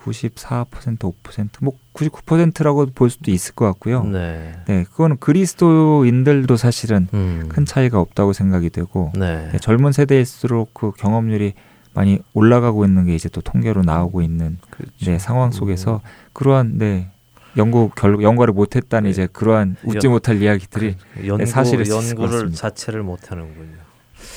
[0.03, 4.03] 94%, 5%뭐 99%라고 볼 수도 있을 것 같고요.
[4.03, 4.53] 네.
[4.65, 4.83] 네.
[4.83, 7.45] 그거는 그리스도인들도 사실은 음.
[7.49, 9.49] 큰 차이가 없다고 생각이 되고 네.
[9.51, 11.53] 네, 젊은 세대일수록 그 경험률이
[11.93, 14.93] 많이 올라가고 있는 게 이제 또 통계로 나오고 있는 그렇죠.
[15.05, 16.01] 네, 상황 속에서
[16.33, 17.09] 그러한 네
[17.57, 19.09] 연구 결 연구를 못했다는 네.
[19.11, 20.95] 이제 그러한 웃지 연- 못할 이야기들이
[21.27, 22.53] 연구 사실일 수 있을 것 연구를.
[22.53, 23.75] 자체를 못하는군요.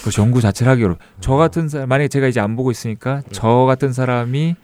[0.03, 0.93] 그 연구 자체를 하기 어려.
[0.95, 0.99] 음.
[1.21, 4.57] 저 같은 사람 만약에 제가 이제 안 보고 있으니까 저 같은 사람이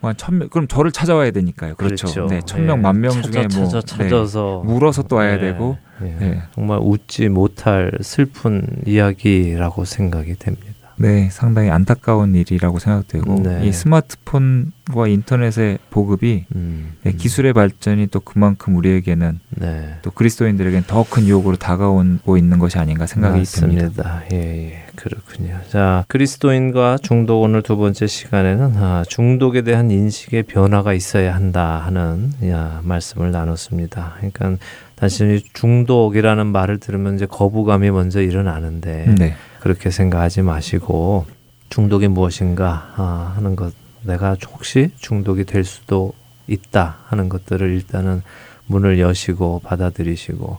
[0.00, 1.74] 뭐한천 명, 그럼 저를 찾아와야 되니까요.
[1.76, 2.26] 그렇죠.
[2.26, 2.82] 네, 천 명, 네.
[2.82, 5.40] 만명 찾아, 중에 뭐 찾아, 찾아서 네, 물어서 또 와야 네.
[5.40, 6.16] 되고 네.
[6.18, 6.42] 네.
[6.54, 10.69] 정말 웃지 못할 슬픈 이야기라고 생각이 됩니다.
[11.00, 13.66] 네, 상당히 안타까운 일이라고 생각되고 네.
[13.66, 16.92] 이 스마트폰과 인터넷의 보급이 음.
[17.04, 19.94] 네, 기술의 발전이 또 그만큼 우리에게는 네.
[20.02, 23.38] 또 그리스도인들에게는 더 큰 유혹으로 다가오고 있는 것이 아닌가 생각이.
[23.38, 24.22] 맞습니다.
[24.32, 25.58] 예, 예, 그렇군요.
[25.70, 32.32] 자, 그리스도인과 중독 오늘 두 번째 시간에는 아, 중독에 대한 인식의 변화가 있어야 한다 하는
[32.46, 34.16] 야, 말씀을 나눴습니다.
[34.18, 34.56] 그러니까
[34.94, 41.26] 단순히 중독이라는 말을 들으면 이제 거부감이 먼저 일어나는데 네, 그렇게 생각하지 마시고
[41.68, 43.72] 중독이 무엇인가 아, 하는 것.
[44.02, 46.14] 내가 혹시 중독이 될 수도
[46.46, 48.22] 있다 하는 것들을 일단은
[48.66, 50.58] 문을 여시고 받아들이시고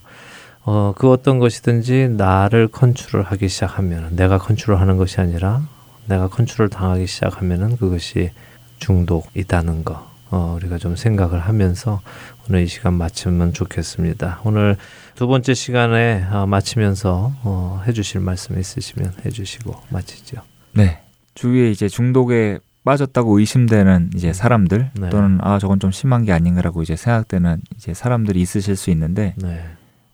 [0.63, 5.67] 어, 그 어떤 것이든지 나를 컨트롤하기 시작하면 내가 컨트롤하는 것이 아니라
[6.05, 8.31] 내가 컨트롤 당하기 시작하면은 그것이
[8.77, 12.02] 중독이다는 거 어, 우리가 좀 생각을 하면서
[12.50, 14.39] 오늘 이 시간 마치면 좋겠습니다.
[14.46, 14.78] 오늘
[15.15, 20.41] 두 번째 시간에 어, 마치면서 어, 해주실 말씀 있으시면 해주시고 마치죠.
[20.74, 21.02] 네.
[21.36, 25.10] 주위에 이제 중독에 빠졌다고 의심되는 이제 사람들 네.
[25.10, 29.63] 또는 아 저건 좀 심한 게 아닌가라고 이제 생각되는 이제 사람들이 있으실 수 있는데 네,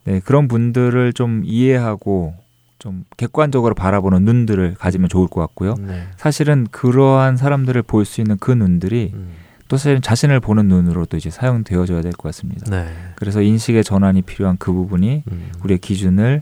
[0.04, 2.34] 네, 그런 분들을 좀 이해하고
[2.80, 5.76] 좀 객관적으로 바라보는 눈들을 가지면 좋을 것 같고요.
[5.80, 9.30] 네, 사실은 그러한 사람들을 볼 수 있는 그 눈들이 음,
[9.68, 12.70] 또 사실 자신을 보는 눈으로도 이제 사용되어져야 될 것 같습니다.
[12.70, 16.42] 네, 그래서 인식의 전환이 필요한 그 부분이 음, 우리의 기준을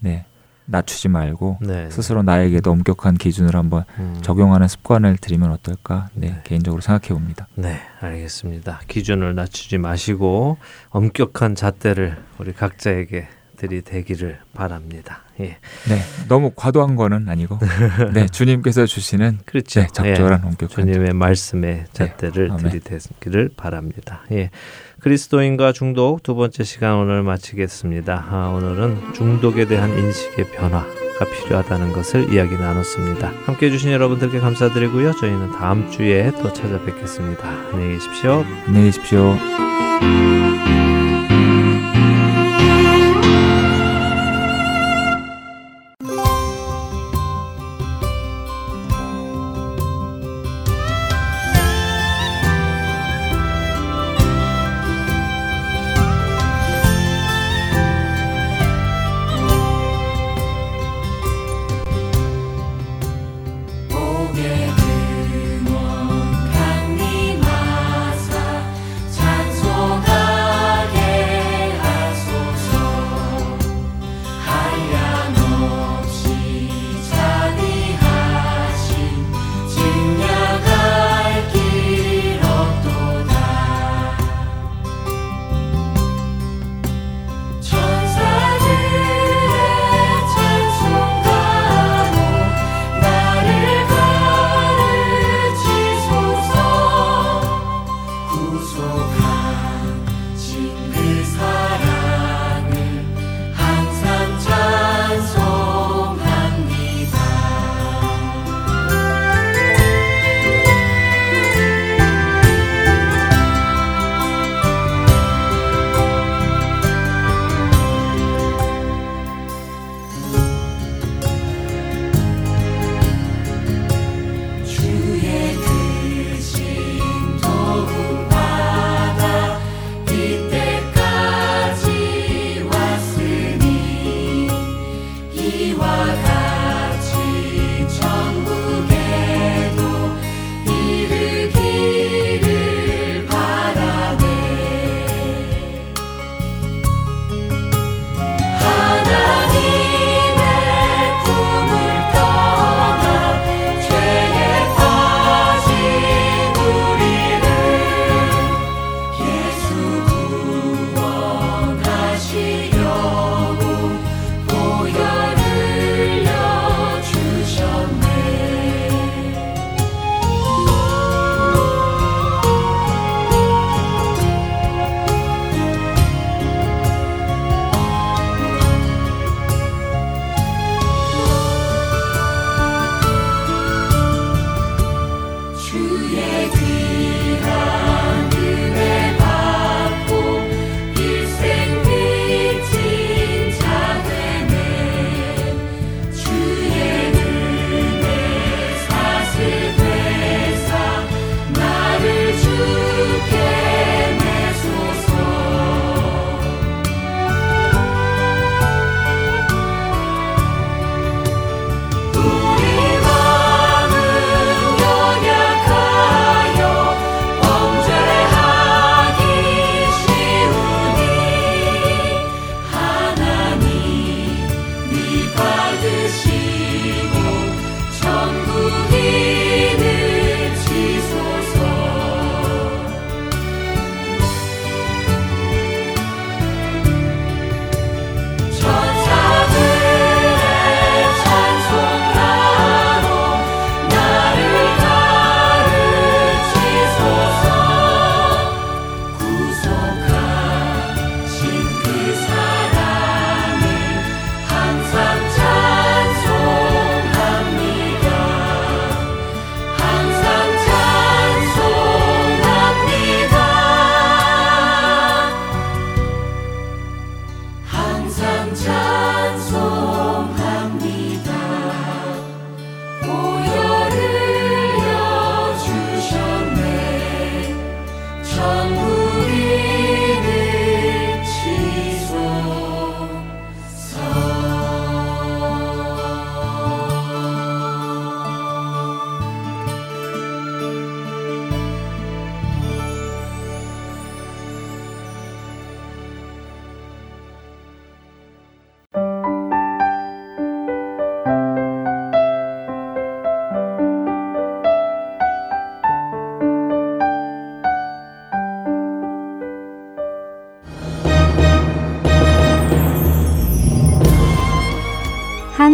[0.00, 0.24] 네,
[0.66, 6.08] 낮추지 말고 네, 스스로 나에게도 엄격한 기준을 한번 음, 적용하는 습관을 들이면 어떨까?
[6.14, 6.40] 네, 네.
[6.44, 7.46] 개인적으로 생각해 봅니다.
[7.56, 8.80] 네, 알겠습니다.
[8.88, 10.56] 기준을 낮추지 마시고
[10.90, 13.28] 엄격한 잣대를 우리 각자에게
[13.62, 15.20] 들이대기를 바랍니다.
[15.40, 15.56] 예,
[15.88, 17.58] 네, 너무 과도한 거는 아니고,
[18.12, 19.80] 네, 주님께서 주시는 그렇죠.
[19.80, 22.70] 네, 적절한 예, 엄격한 주님의 말씀에 잣대를 아멘.
[22.70, 24.22] 들이대기를 바랍니다.
[24.32, 24.50] 예.
[25.00, 28.26] 그리스도인과 중독 두 번째 시간 오늘 마치겠습니다.
[28.30, 33.32] 아, 오늘은 중독에 대한 인식의 변화가 필요하다는 것을 이야기 나눴습니다.
[33.44, 35.12] 함께 해주신 여러분들께 감사드리고요.
[35.12, 37.48] 저희는 다음 주에 또 찾아뵙겠습니다.
[37.72, 38.44] 안녕히 계십시오.
[38.66, 39.36] 안녕히 계십시오.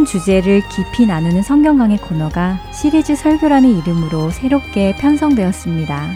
[0.09, 6.09] 주제를 깊이 나누는 성경 강의 코너가 시리즈 설교라는 이름으로 새롭게 편성되었습니다.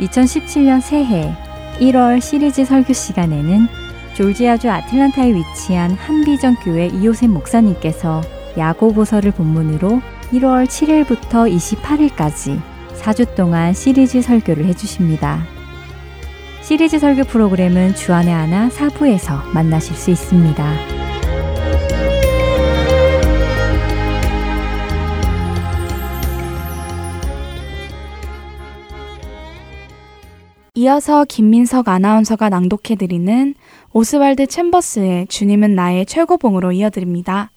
[0.00, 1.34] 2017년 새해
[1.78, 3.68] 1월 시리즈 설교 시간에는
[4.14, 8.20] 졸지아주 아틀란타에 위치한 한비전 교회 이호셉 목사님께서
[8.58, 12.60] 야고보서를 본문으로 1월 7일부터 28일까지
[13.00, 15.42] 4주 동안 시리즈 설교를 해주십니다.
[16.60, 20.99] 시리즈 설교 프로그램은 주안의 하나 사부에서 만나실 수 있습니다.
[30.80, 33.54] 이어서 김민석 아나운서가 낭독해드리는
[33.92, 37.50] 오스왈드 챔버스의 주님은 나의 최고봉으로 이어드립니다.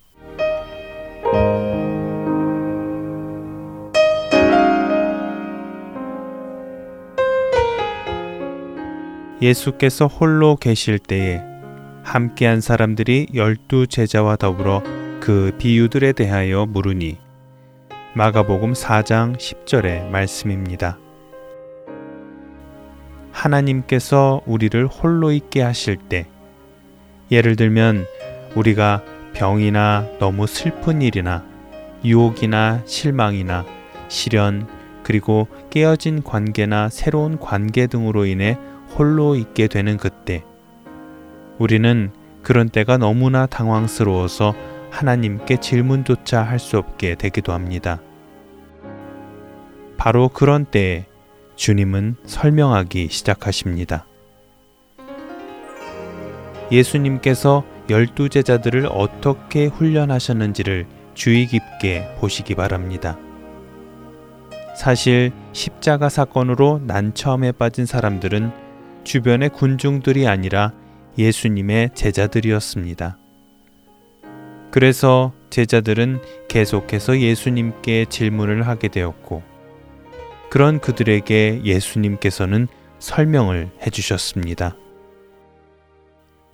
[9.41, 11.41] 예수께서 홀로 계실 때에
[12.03, 14.83] 함께한 사람들이 열두 제자와 더불어
[15.21, 17.19] 그 비유들에 대하여 물으니
[18.15, 20.97] 마가복음 4장 10절의 말씀입니다.
[23.33, 26.27] 하나님께서 우리를 홀로 있게 하실 때
[27.31, 28.05] 예를 들면
[28.55, 29.01] 우리가
[29.33, 31.43] 병이나 너무 슬픈 일이나
[32.05, 33.65] 유혹이나 실망이나
[34.07, 34.67] 시련
[35.03, 38.57] 그리고 깨어진 관계나 새로운 관계 등으로 인해
[38.95, 40.43] 홀로 있게 되는 그때
[41.57, 42.11] 우리는
[42.43, 44.53] 그런 때가 너무나 당황스러워서
[44.91, 47.99] 하나님께 질문조차 할 수 없게 되기도 합니다.
[49.97, 51.05] 바로 그런 때에
[51.55, 54.05] 주님은 설명하기 시작하십니다.
[56.71, 63.17] 예수님께서 열두 제자들을 어떻게 훈련하셨는지를 주의 깊게 보시기 바랍니다.
[64.75, 68.51] 사실 십자가 사건으로 난처함에 빠진 사람들은
[69.03, 70.73] 주변의 군중들이 아니라
[71.17, 73.17] 예수님의 제자들이었습니다.
[74.71, 79.43] 그래서 제자들은 계속해서 예수님께 질문을 하게 되었고,
[80.53, 82.67] 그런 그들에게 예수님께서는
[82.99, 84.75] 설명을 해주셨습니다.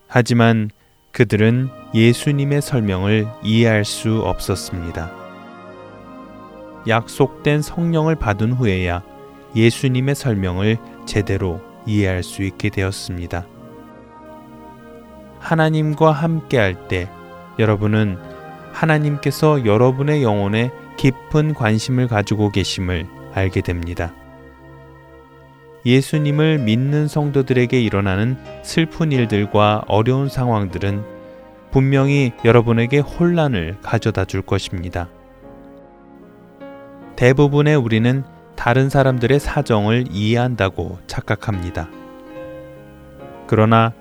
[0.08, 0.70] 하지만
[1.12, 5.12] 그들은 예수님의 설명을 이해할 수 없었습니다.
[6.88, 9.04] 약속된 성령을 받은 후에야
[9.58, 13.45] 예수님의 설명을 제대로 이해할 수 있게 되었습니다.
[15.39, 17.10] 하나님과 함께 할 때
[17.60, 18.18] 여러분은
[18.72, 24.14] 하나님께서 여러분의 영혼에 깊은 관심을 가지고 계심을 알게 됩니다.
[25.86, 31.04] 예수님을 믿는 성도들에게 일어나는 슬픈 일들과 어려운 상황들은
[31.72, 35.08] 분명히 여러분에게 혼란을 가져다 줄 것입니다.
[37.16, 38.24] 대부분의 우리는
[38.56, 41.90] 다른 사람들의 사정을 이해한다고 착각합니다.
[43.48, 43.94] 그러나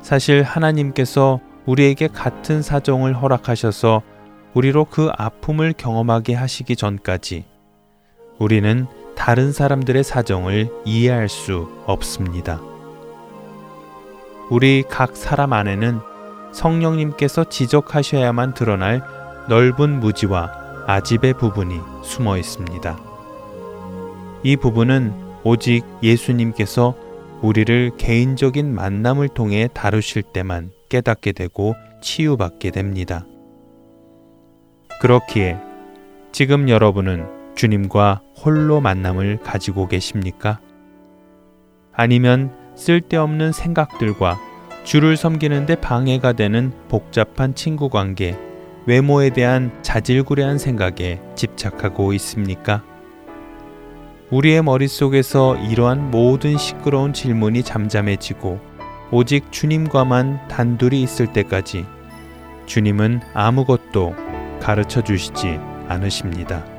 [0.00, 4.02] 사실 하나님께서 우리에게 같은 사정을 허락하셔서
[4.54, 7.44] 우리로 그 아픔을 경험하게 하시기 전까지
[8.42, 12.60] 우리는 다른 사람들의 사정을 이해할 수 없습니다.
[14.50, 16.00] 우리 각 사람 안에는
[16.50, 19.00] 성령님께서 지적하셔야만 드러날
[19.48, 20.50] 넓은 무지와
[20.88, 22.98] 아집의 부분이 숨어 있습니다.
[24.42, 25.14] 이 부분은
[25.44, 26.96] 오직 예수님께서
[27.42, 33.24] 우리를 개인적인 만남을 통해 다루실 때만 깨닫게 되고 치유받게 됩니다.
[35.00, 35.58] 그렇기에
[36.32, 40.60] 지금 여러분은 주님과 홀로 만남을 가지고 계십니까?
[41.92, 44.38] 아니면 쓸데없는 생각들과
[44.84, 48.36] 주를 섬기는데 방해가 되는 복잡한 친구 관계,
[48.86, 52.82] 외모에 대한 자질구레한 생각에 집착하고 있습니까?
[54.30, 58.58] 우리의 머릿속에서 이러한 모든 시끄러운 질문이 잠잠해지고
[59.10, 61.84] 오직 주님과만 단둘이 있을 때까지
[62.64, 64.16] 주님은 아무것도
[64.58, 66.71] 가르쳐 주시지 않으십니다.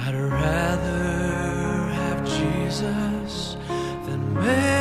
[0.00, 3.56] I'd rather have Jesus
[4.06, 4.77] than man's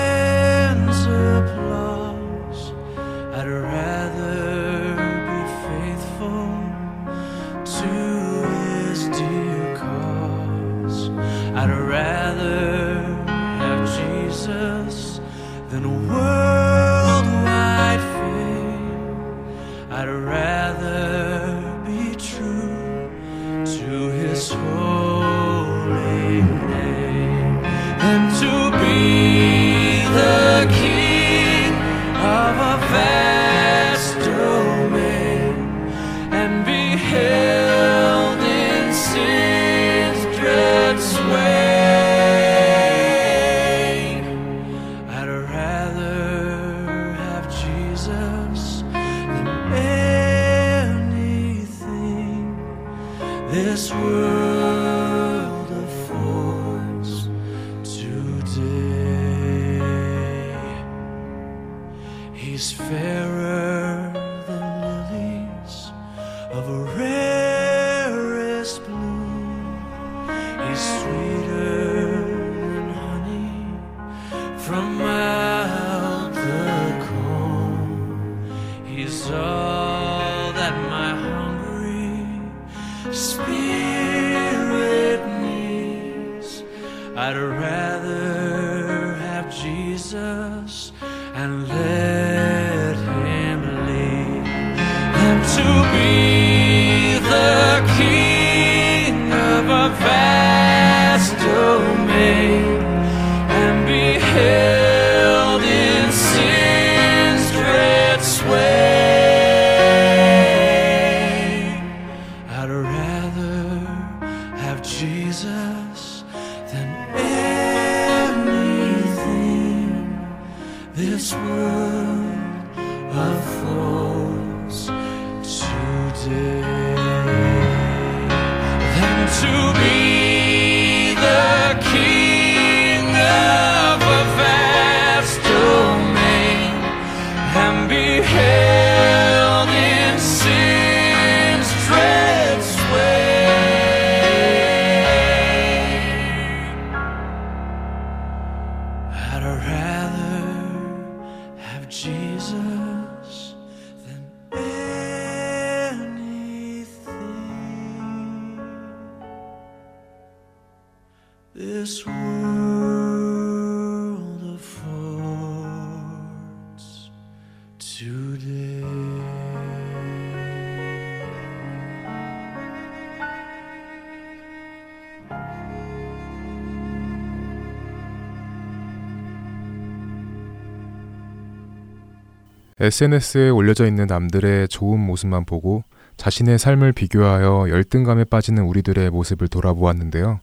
[182.80, 185.84] SNS에 올려져 있는 남들의 좋은 모습만 보고
[186.17, 190.39] 자신의 삶을 비교하여 열등감에 빠지는 우리들의 모습을 돌아보았는데요.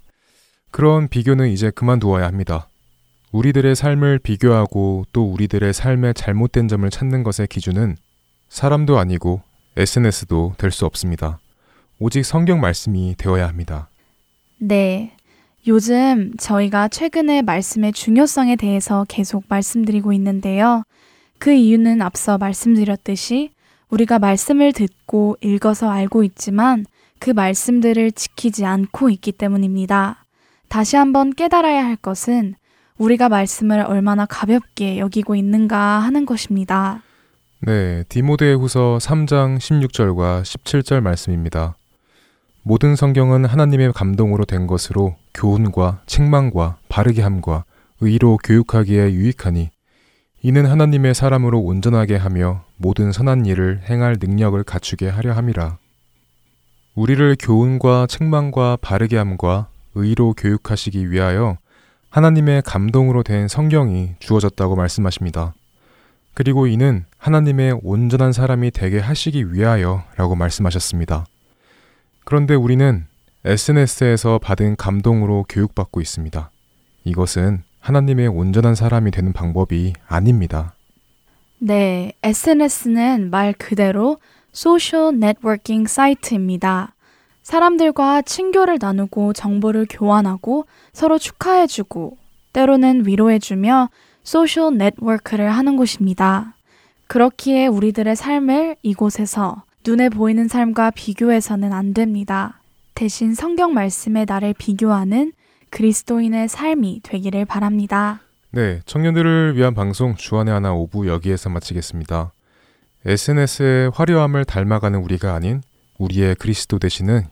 [0.70, 2.68] 그런 비교는 이제 그만두어야 합니다.
[3.32, 7.96] 우리들의 삶을 비교하고 또 우리들의 삶의 잘못된 점을 찾는 것의 기준은
[8.48, 9.42] 사람도 아니고
[9.76, 11.38] SNS도 될 수 없습니다.
[11.98, 13.88] 오직 성경 말씀이 되어야 합니다.
[14.58, 15.12] 네.
[15.66, 20.82] 요즘 저희가 최근에 말씀의 중요성에 대해서 계속 말씀드리고 있는데요.
[21.38, 23.50] 그 이유는 앞서 말씀드렸듯이
[23.90, 26.86] 우리가 말씀을 듣고 읽어서 알고 있지만
[27.18, 30.24] 그 말씀들을 지키지 않고 있기 때문입니다.
[30.68, 32.54] 다시 한번 깨달아야 할 것은
[32.98, 37.02] 우리가 말씀을 얼마나 가볍게 여기고 있는가 하는 것입니다.
[37.60, 41.76] 네, 디모데 후서 3장 16절과 17절 말씀입니다.
[42.62, 47.64] 모든 성경은 하나님의 감동으로 된 것으로 교훈과 책망과 바르게 함과
[48.00, 49.70] 의로 교육하기에 유익하니
[50.46, 55.78] 이는 하나님의 사람으로 온전하게 하며 모든 선한 일을 행할 능력을 갖추게 하려 함이라.
[56.94, 61.56] 우리를 교훈과 책망과 바르게 함과 의로 교육하시기 위하여
[62.10, 65.54] 하나님의 감동으로 된 성경이 주어졌다고 말씀하십니다.
[66.34, 71.24] 그리고 이는 하나님의 온전한 사람이 되게 하시기 위하여 라고 말씀하셨습니다.
[72.26, 73.06] 그런데 우리는
[73.46, 76.50] SNS에서 받은 감동으로 교육받고 있습니다.
[77.04, 80.74] 이것은 하나님의 온전한 사람이 되는 방법이 아닙니다.
[81.58, 84.16] 네, SNS는 말 그대로
[84.52, 86.94] social networking site입니다.
[87.42, 90.64] 사람들과 친교를 나누고 정보를 교환하고
[90.94, 92.16] 서로 축하해주고
[92.54, 93.90] 때로는 위로해주며
[94.22, 96.54] social network를 하는 곳입니다.
[97.06, 102.60] 그렇기에 우리들의 삶을 이곳에서 눈에 보이는 삶과 비교해서는 안 됩니다.
[102.94, 105.34] 대신 성경 말씀에 나를 비교하는
[105.74, 108.20] 그리스도인의 삶이 되기를 바랍니다.
[108.52, 112.32] 네, 청년들을 위한 방송 주안의 하나 오부 여기에서 마치겠습니다.
[113.04, 115.60] SNS의 화려함을 닮아가는 우리가 아닌
[115.98, 117.26] 우리의 그리스도 되시는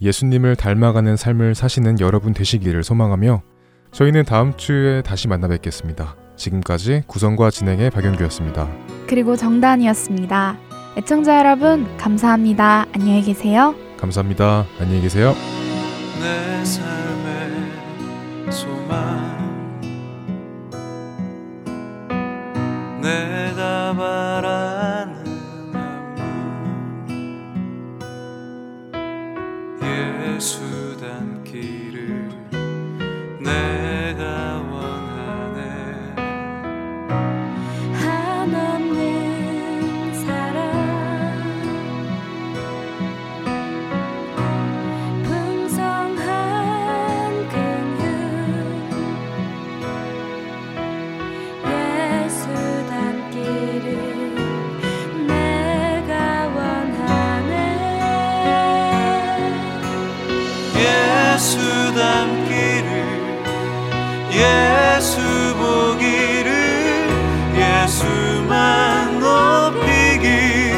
[0.00, 3.42] 예수님을 닮아가는 삶을 사시는 여러분 되시기를 소망하며
[3.92, 6.16] 저희는 다음 주에 다시 만나 뵙겠습니다.
[6.36, 8.68] 지금까지 구성과 진행의 박영규였습니다.
[9.06, 10.56] 그리고 정단이었습니다.
[10.96, 12.86] 애청자 여러분, 감사합니다.
[12.94, 13.74] 안녕히 계세요.
[13.98, 14.64] 감사합니다.
[14.80, 15.34] 안녕히 계세요.
[18.50, 19.38] 소망
[23.00, 25.24] 내가 바라는
[25.74, 26.24] 안무
[29.82, 30.77] 예수
[64.38, 65.18] 예수
[65.56, 66.48] 보기를
[67.56, 70.72] 예수만 높이기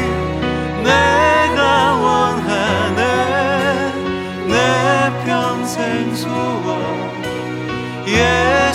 [0.83, 3.01] 내가 원하네
[4.47, 4.55] 내
[5.25, 6.81] 평생 소원
[8.07, 8.70] 예